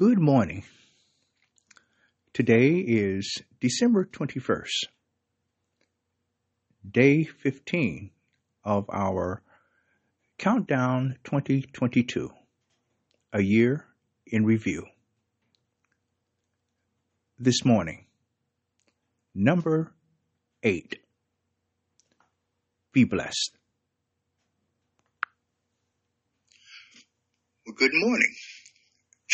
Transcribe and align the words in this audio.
Good 0.00 0.18
morning. 0.18 0.64
Today 2.32 2.76
is 2.78 3.42
December 3.60 4.06
21st, 4.06 4.86
day 6.90 7.24
15 7.24 8.10
of 8.64 8.86
our 8.90 9.42
Countdown 10.38 11.18
2022, 11.24 12.30
a 13.34 13.42
year 13.42 13.84
in 14.26 14.46
review. 14.46 14.86
This 17.38 17.62
morning, 17.66 18.06
number 19.34 19.92
8. 20.62 20.98
Be 22.94 23.04
blessed. 23.04 23.50
Well, 27.66 27.76
good 27.76 27.92
morning. 27.92 28.34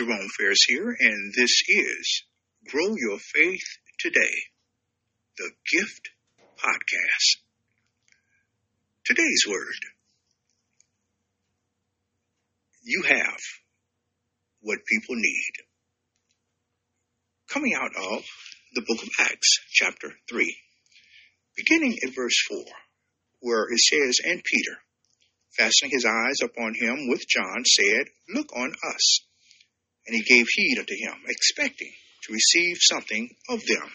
Jerome 0.00 0.28
Ferris 0.38 0.64
here, 0.66 0.96
and 0.98 1.34
this 1.36 1.60
is 1.68 2.22
Grow 2.70 2.94
Your 2.96 3.18
Faith 3.18 3.66
Today, 3.98 4.34
the 5.36 5.50
GYFT 5.74 6.08
Podcast. 6.56 7.42
Today's 9.04 9.44
word 9.46 9.74
You 12.82 13.02
have 13.08 13.40
what 14.62 14.78
people 14.86 15.16
need. 15.16 15.52
Coming 17.50 17.74
out 17.74 17.94
of 17.94 18.22
the 18.74 18.84
book 18.88 19.02
of 19.02 19.10
Acts, 19.18 19.58
chapter 19.70 20.14
3, 20.30 20.56
beginning 21.58 21.98
at 22.06 22.14
verse 22.14 22.42
4, 22.48 22.58
where 23.40 23.66
it 23.70 23.78
says, 23.78 24.16
And 24.24 24.42
Peter, 24.42 24.78
fastening 25.58 25.90
his 25.90 26.06
eyes 26.06 26.38
upon 26.42 26.72
him 26.74 27.10
with 27.10 27.28
John, 27.28 27.66
said, 27.66 28.06
Look 28.30 28.56
on 28.56 28.72
us. 28.94 29.20
And 30.06 30.16
he 30.16 30.22
gave 30.22 30.46
heed 30.48 30.78
unto 30.78 30.94
him, 30.94 31.22
expecting 31.28 31.92
to 32.24 32.32
receive 32.32 32.76
something 32.80 33.30
of 33.48 33.60
them. 33.66 33.90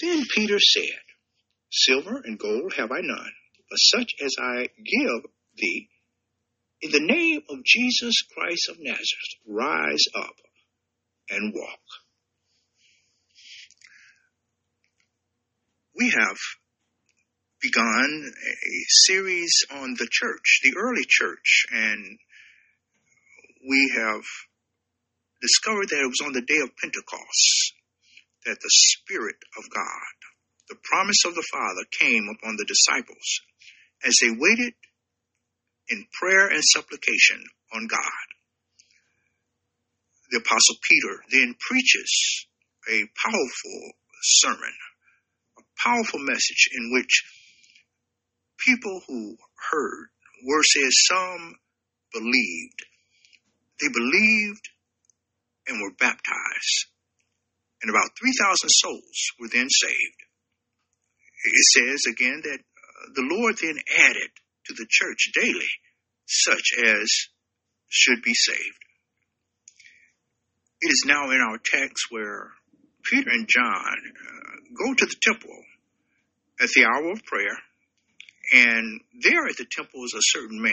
Then 0.00 0.24
Peter 0.34 0.58
said, 0.58 1.00
Silver 1.70 2.20
and 2.24 2.38
gold 2.38 2.74
have 2.76 2.90
I 2.90 3.00
none, 3.02 3.32
but 3.70 3.76
such 3.76 4.12
as 4.22 4.34
I 4.40 4.68
give 4.84 5.30
thee, 5.56 5.88
in 6.82 6.90
the 6.90 7.00
name 7.00 7.40
of 7.48 7.64
Jesus 7.64 8.14
Christ 8.34 8.68
of 8.68 8.76
Nazareth, 8.78 9.06
rise 9.46 10.04
up 10.14 10.34
and 11.30 11.52
walk. 11.54 11.80
We 15.98 16.10
have 16.10 16.36
begun 17.62 18.32
a 18.46 18.84
series 19.06 19.64
on 19.70 19.94
the 19.94 20.08
church, 20.10 20.60
the 20.62 20.74
early 20.76 21.04
church, 21.08 21.64
and 21.72 22.18
we 23.68 23.92
have 23.96 24.22
discovered 25.46 25.88
that 25.90 26.02
it 26.02 26.10
was 26.10 26.26
on 26.26 26.32
the 26.34 26.42
day 26.42 26.58
of 26.58 26.76
Pentecost 26.76 27.74
that 28.44 28.58
the 28.60 28.74
Spirit 28.94 29.36
of 29.58 29.64
God, 29.70 30.14
the 30.68 30.78
promise 30.82 31.24
of 31.24 31.34
the 31.34 31.46
Father, 31.52 31.86
came 31.98 32.26
upon 32.26 32.56
the 32.56 32.66
disciples 32.66 33.40
as 34.04 34.14
they 34.20 34.30
waited 34.30 34.74
in 35.88 36.06
prayer 36.18 36.48
and 36.48 36.62
supplication 36.62 37.42
on 37.72 37.86
God. 37.86 38.26
The 40.30 40.38
Apostle 40.38 40.76
Peter 40.82 41.22
then 41.30 41.54
preaches 41.60 42.46
a 42.90 43.06
powerful 43.22 43.92
sermon, 44.22 44.74
a 45.58 45.62
powerful 45.82 46.20
message 46.20 46.68
in 46.74 46.90
which 46.92 47.24
people 48.66 49.00
who 49.06 49.36
heard, 49.70 50.08
were 50.44 50.62
says 50.62 50.92
some 51.06 51.54
believed. 52.12 52.80
They 53.80 53.88
believed 53.92 54.68
and 55.68 55.80
were 55.80 55.94
baptized, 55.98 56.86
and 57.82 57.90
about 57.90 58.16
3,000 58.18 58.68
souls 58.68 59.18
were 59.40 59.48
then 59.48 59.68
saved. 59.68 60.20
It 61.44 61.64
says 61.74 62.12
again 62.12 62.40
that 62.42 62.58
uh, 62.58 63.06
the 63.14 63.22
Lord 63.22 63.56
then 63.60 63.78
added 63.98 64.30
to 64.66 64.74
the 64.74 64.86
church 64.88 65.30
daily 65.34 65.70
such 66.26 66.72
as 66.84 67.08
should 67.88 68.22
be 68.22 68.34
saved. 68.34 68.82
It 70.80 70.90
is 70.90 71.04
now 71.06 71.30
in 71.30 71.40
our 71.40 71.58
text 71.58 72.06
where 72.10 72.50
Peter 73.04 73.30
and 73.30 73.48
John 73.48 73.96
uh, 73.96 74.56
go 74.76 74.94
to 74.94 75.06
the 75.06 75.16
temple 75.22 75.56
at 76.60 76.68
the 76.70 76.84
hour 76.84 77.12
of 77.12 77.24
prayer, 77.24 77.58
and 78.52 79.00
there 79.22 79.46
at 79.46 79.56
the 79.56 79.66
temple 79.70 80.04
is 80.04 80.14
a 80.14 80.38
certain 80.38 80.60
man 80.60 80.72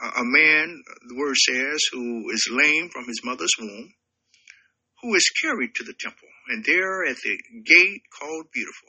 a 0.00 0.22
man, 0.22 0.82
the 1.08 1.16
word 1.16 1.34
says, 1.36 1.80
who 1.92 2.30
is 2.30 2.48
lame 2.50 2.88
from 2.90 3.06
his 3.06 3.20
mother's 3.24 3.54
womb, 3.58 3.94
who 5.02 5.14
is 5.14 5.30
carried 5.42 5.74
to 5.74 5.84
the 5.84 5.94
temple. 5.98 6.28
And 6.48 6.64
there 6.64 7.04
at 7.04 7.16
the 7.16 7.38
gate 7.64 8.02
called 8.18 8.46
Beautiful, 8.52 8.88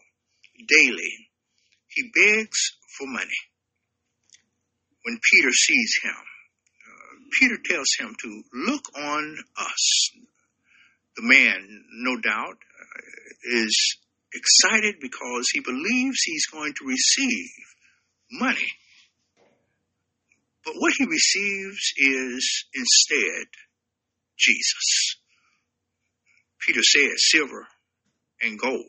daily, 0.68 1.30
he 1.88 2.12
begs 2.14 2.60
for 2.98 3.08
money. 3.08 3.42
When 5.04 5.20
Peter 5.32 5.52
sees 5.52 5.94
him, 6.04 6.12
uh, 6.12 7.16
Peter 7.40 7.58
tells 7.66 7.88
him 7.98 8.16
to 8.22 8.44
look 8.54 8.86
on 8.96 9.38
us. 9.58 10.10
The 11.16 11.24
man, 11.24 11.86
no 11.92 12.20
doubt, 12.22 12.58
uh, 12.58 13.64
is 13.64 13.98
excited 14.34 14.96
because 15.02 15.48
he 15.52 15.60
believes 15.62 16.22
he's 16.22 16.46
going 16.48 16.74
to 16.74 16.86
receive 16.86 17.50
money 18.32 18.68
but 20.70 20.82
what 20.82 20.94
he 21.00 21.06
receives 21.06 21.94
is 21.98 22.66
instead 22.76 23.48
Jesus. 24.38 25.16
Peter 26.62 26.84
said, 26.84 27.10
Silver 27.18 27.66
and 28.44 28.60
gold 28.60 28.86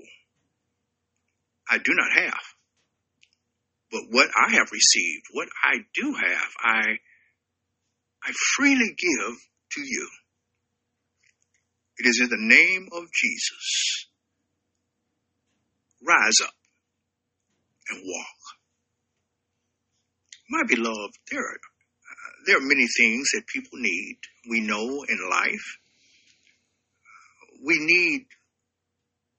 I 1.71 1.79
do 1.79 1.93
not 1.95 2.11
have. 2.13 2.43
But 3.91 4.03
what 4.11 4.29
I 4.37 4.53
have 4.53 4.71
received, 4.73 5.25
what 5.33 5.49
I 5.63 5.79
do 5.95 6.13
have, 6.13 6.51
I, 6.61 6.99
I 8.25 8.33
freely 8.57 8.95
give 8.99 9.37
to 9.73 9.81
you. 9.81 10.09
It 11.99 12.09
is 12.09 12.21
in 12.21 12.29
the 12.29 12.37
name 12.39 12.89
of 12.93 13.05
Jesus. 13.11 14.07
Rise 16.07 16.41
up 16.43 16.55
and 17.89 18.03
walk. 18.05 18.27
My 20.51 20.63
beloved, 20.67 21.15
there 21.31 21.41
are 21.41 21.70
there 22.47 22.57
are 22.57 22.61
many 22.61 22.87
things 22.97 23.29
that 23.35 23.47
people 23.47 23.79
need. 23.79 24.19
We 24.49 24.61
know 24.61 25.05
in 25.09 25.19
life. 25.31 25.79
We 27.63 27.77
need 27.79 28.27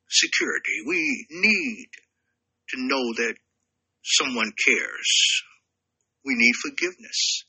security. 0.10 0.84
We 0.86 1.26
need 1.32 1.88
to 2.70 2.82
know 2.82 3.14
that 3.18 3.36
someone 4.04 4.52
cares. 4.66 5.44
We 6.26 6.36
need 6.36 6.54
forgiveness. 6.62 7.46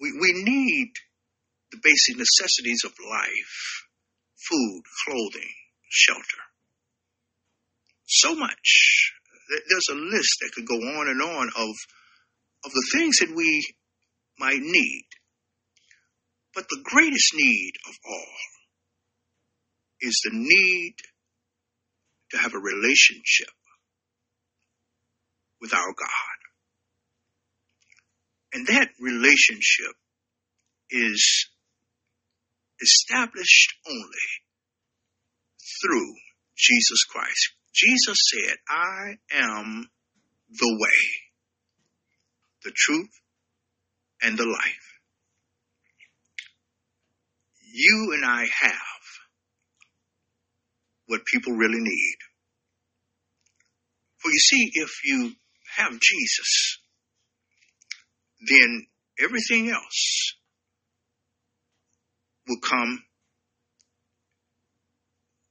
We, 0.00 0.12
we 0.12 0.42
need 0.42 0.92
the 1.72 1.78
basic 1.82 2.16
necessities 2.18 2.82
of 2.84 2.92
life 3.08 3.86
food, 4.50 4.82
clothing, 5.06 5.52
shelter. 5.88 6.42
So 8.06 8.34
much. 8.34 9.12
There's 9.68 9.88
a 9.90 9.94
list 9.94 10.36
that 10.40 10.52
could 10.54 10.66
go 10.66 10.76
on 10.76 11.08
and 11.08 11.22
on 11.22 11.48
of, 11.56 11.74
of 12.64 12.72
the 12.72 12.86
things 12.94 13.16
that 13.18 13.34
we 13.34 13.74
my 14.40 14.56
need. 14.58 15.06
But 16.54 16.64
the 16.68 16.82
greatest 16.82 17.30
need 17.34 17.72
of 17.88 17.94
all 18.08 18.36
is 20.00 20.20
the 20.24 20.30
need 20.32 20.94
to 22.30 22.38
have 22.38 22.54
a 22.54 22.58
relationship 22.58 23.54
with 25.60 25.72
our 25.74 25.92
God. 25.92 26.38
And 28.52 28.66
that 28.66 28.88
relationship 28.98 29.94
is 30.90 31.48
established 32.82 33.74
only 33.86 34.30
through 35.82 36.14
Jesus 36.56 37.04
Christ. 37.04 37.54
Jesus 37.72 38.18
said, 38.32 38.56
I 38.68 39.18
am 39.32 39.88
the 40.50 40.78
way, 40.80 41.02
the 42.64 42.72
truth, 42.74 43.10
and 44.22 44.38
the 44.38 44.46
life. 44.46 44.98
You 47.72 48.12
and 48.14 48.24
I 48.24 48.42
have 48.42 49.00
what 51.06 51.24
people 51.26 51.52
really 51.54 51.80
need. 51.80 52.16
For 54.18 54.30
you 54.30 54.38
see, 54.38 54.70
if 54.74 54.90
you 55.04 55.32
have 55.76 55.92
Jesus, 55.92 56.78
then 58.48 58.86
everything 59.22 59.70
else 59.70 60.34
will 62.46 62.60
come 62.60 63.02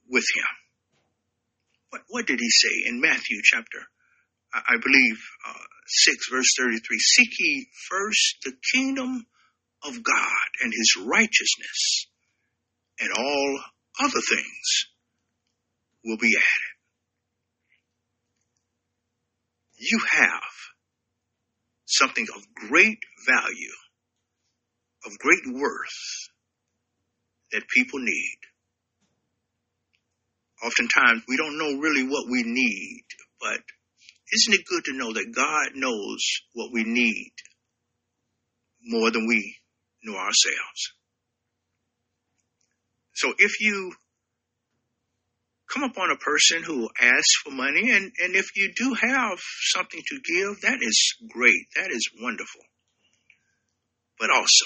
with 0.10 0.26
him. 0.36 0.46
What, 1.90 2.02
what 2.10 2.28
did 2.28 2.40
he 2.40 2.50
say 2.50 2.90
in 2.90 3.02
Matthew 3.02 3.40
chapter, 3.44 3.80
I 4.54 4.78
believe, 4.78 5.20
uh, 5.48 5.54
6 5.90 6.30
verse 6.32 6.54
33, 6.58 7.00
seek 7.00 7.30
ye 7.40 7.68
first 7.90 8.38
the 8.44 8.54
kingdom 8.74 9.26
of 9.84 10.04
God 10.04 10.48
and 10.62 10.72
his 10.72 10.98
righteousness, 11.04 12.08
and 13.00 13.10
all 13.18 13.60
other 14.00 14.22
things 14.22 14.86
will 16.06 16.18
be 16.18 16.36
added. 16.36 16.70
You 19.78 20.00
have 20.12 20.54
something 21.86 22.28
of 22.36 22.44
great 22.70 23.00
value, 23.26 23.76
of 25.06 25.18
great 25.18 25.44
worth 25.48 26.30
that 27.52 27.64
people 27.76 28.00
need. 28.00 28.38
Oftentimes 30.64 31.24
we 31.28 31.38
don't 31.38 31.58
know 31.58 31.80
really 31.80 32.04
what 32.04 32.30
we 32.30 32.44
need, 32.44 33.04
but 33.42 33.62
isn't 34.32 34.54
it 34.54 34.66
good 34.66 34.84
to 34.86 34.98
know 34.98 35.14
that 35.14 35.34
God 35.36 35.76
knows 35.76 36.20
what 36.54 36.72
we 36.72 36.84
need 36.84 37.32
more 38.84 39.12
than 39.12 39.28
we 39.28 39.56
know 40.04 40.16
ourselves? 40.16 40.94
So 43.14 43.34
if 43.38 43.60
you 43.60 43.94
come 45.74 45.84
upon 45.84 46.12
a 46.12 46.18
person 46.18 46.64
who 46.64 46.90
asks 47.00 47.36
for 47.44 47.52
money, 47.52 47.92
and, 47.92 48.12
and 48.20 48.36
if 48.36 48.56
you 48.56 48.72
do 48.76 48.94
have 48.94 49.40
something 49.74 50.02
to 50.08 50.16
give, 50.16 50.62
that 50.62 50.80
is 50.82 51.16
great. 51.30 51.68
That 51.76 51.92
is 51.92 52.10
wonderful. 52.20 52.62
But 54.20 54.30
also, 54.32 54.66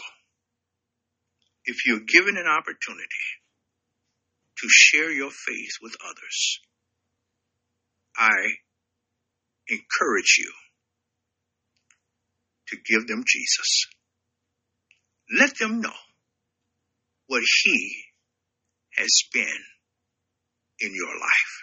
if 1.66 1.86
you're 1.86 2.06
given 2.08 2.38
an 2.38 2.48
opportunity 2.48 3.26
to 4.60 4.68
share 4.70 5.12
your 5.12 5.32
faith 5.32 5.72
with 5.82 5.96
others, 6.08 6.60
I 8.16 8.32
encourage 9.70 10.38
you 10.40 10.52
to 12.70 12.78
give 12.86 13.08
them 13.08 13.24
Jesus. 13.28 13.86
Let 15.38 15.58
them 15.58 15.82
know 15.82 15.98
what 17.28 17.44
He 17.64 18.04
has 18.98 19.12
been 19.32 19.60
in 20.80 20.92
your 20.94 21.14
life. 21.14 21.54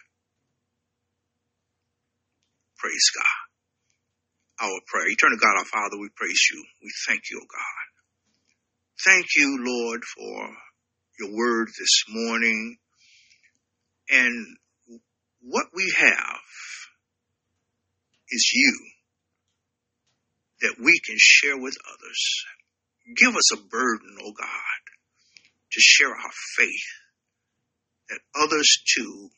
Praise 2.79 3.11
God. 3.14 4.67
Our 4.67 4.81
prayer. 4.87 5.06
Eternal 5.08 5.38
God, 5.41 5.58
our 5.58 5.64
Father, 5.64 5.99
we 6.00 6.08
praise 6.17 6.41
you. 6.53 6.64
We 6.82 6.91
thank 7.06 7.23
you, 7.31 7.38
O 7.38 7.46
God. 7.46 7.81
Thank 9.05 9.26
you, 9.37 9.58
Lord, 9.61 10.03
for 10.05 10.49
your 11.19 11.37
word 11.37 11.69
this 11.69 12.05
morning. 12.08 12.76
And 14.11 14.56
what 15.43 15.67
we 15.75 15.93
have 15.99 16.41
is 18.31 18.50
you 18.55 18.79
that 20.62 20.77
we 20.79 20.99
can 21.05 21.17
share 21.19 21.59
with 21.59 21.77
others. 21.88 22.44
Give 23.17 23.35
us 23.35 23.53
a 23.53 23.56
burden, 23.56 24.17
O 24.21 24.27
oh 24.27 24.32
God, 24.38 24.82
to 25.73 25.81
share 25.81 26.11
our 26.11 26.32
faith 26.56 26.88
that 28.11 28.21
others 28.35 28.82
too 28.97 29.31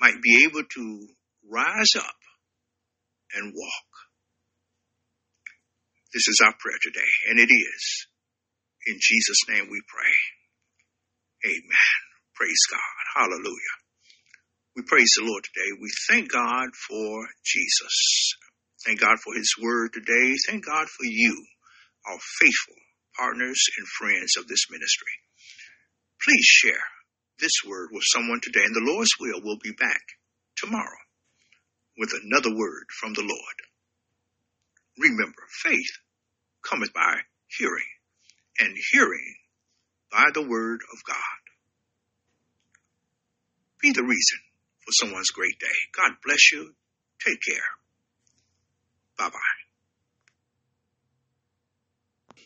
might 0.00 0.22
be 0.22 0.46
able 0.48 0.62
to 0.64 1.08
rise 1.50 1.92
up 1.96 2.16
and 3.34 3.52
walk. 3.54 3.90
This 6.12 6.26
is 6.26 6.40
our 6.44 6.54
prayer 6.58 6.78
today, 6.82 7.10
and 7.28 7.38
it 7.38 7.52
is. 7.52 8.06
In 8.86 8.96
Jesus' 8.98 9.46
name 9.48 9.68
we 9.70 9.80
pray. 9.86 10.14
Amen. 11.44 12.00
Praise 12.34 12.64
God. 12.70 13.22
Hallelujah. 13.22 13.79
We 14.76 14.82
praise 14.86 15.10
the 15.18 15.26
Lord 15.26 15.42
today. 15.42 15.70
We 15.80 15.90
thank 16.08 16.30
God 16.30 16.68
for 16.88 17.26
Jesus. 17.44 18.34
Thank 18.86 19.00
God 19.00 19.18
for 19.18 19.34
his 19.34 19.54
word 19.60 19.92
today. 19.92 20.34
Thank 20.46 20.64
God 20.64 20.86
for 20.88 21.04
you, 21.04 21.44
our 22.06 22.18
faithful 22.40 22.76
partners 23.18 23.60
and 23.78 23.86
friends 23.98 24.36
of 24.38 24.46
this 24.46 24.66
ministry. 24.70 25.12
Please 26.22 26.44
share 26.44 26.84
this 27.40 27.64
word 27.66 27.88
with 27.92 28.04
someone 28.06 28.40
today, 28.42 28.64
and 28.64 28.74
the 28.74 28.92
Lord's 28.92 29.10
will 29.18 29.42
will 29.42 29.58
be 29.62 29.72
back 29.72 30.02
tomorrow 30.56 31.02
with 31.98 32.12
another 32.22 32.54
word 32.54 32.84
from 33.00 33.12
the 33.14 33.22
Lord. 33.22 33.56
Remember, 34.98 35.42
faith 35.64 35.98
cometh 36.62 36.92
by 36.92 37.16
hearing, 37.58 37.90
and 38.60 38.76
hearing 38.92 39.34
by 40.12 40.30
the 40.32 40.46
word 40.46 40.80
of 40.92 40.98
God. 41.06 41.16
Be 43.82 43.92
the 43.92 44.02
reason 44.02 44.38
for 44.84 44.92
someone's 44.92 45.30
great 45.30 45.58
day. 45.58 45.78
God 45.96 46.12
bless 46.24 46.52
you. 46.52 46.74
Take 47.26 47.40
care. 47.46 47.68
Bye 49.18 49.30
bye. 49.30 49.59